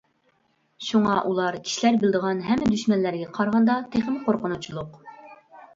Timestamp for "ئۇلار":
1.31-1.57